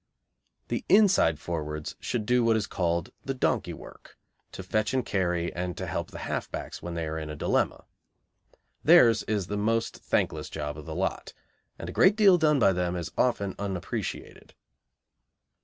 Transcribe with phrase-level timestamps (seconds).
[0.69, 4.17] The inside forwards should do what is called "the donkey work,"
[4.51, 7.35] to fetch and carry, and to help the half backs when they are in a
[7.35, 7.85] dilemma.
[8.83, 11.35] Theirs is the most thankless job of the lot,
[11.77, 14.55] and a great deal done by them is often unappreciated.